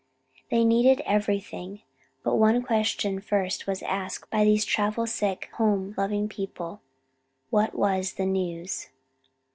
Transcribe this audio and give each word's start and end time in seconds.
They 0.49 0.65
needed 0.65 1.03
everything. 1.05 1.83
But 2.23 2.37
one 2.37 2.63
question 2.63 3.21
first 3.21 3.67
was 3.67 3.83
asked 3.83 4.31
by 4.31 4.43
these 4.43 4.65
travel 4.65 5.05
sick 5.05 5.51
home 5.57 5.93
loving 5.95 6.27
people: 6.27 6.81
What 7.51 7.75
was 7.75 8.13
the 8.13 8.25
news? 8.25 8.89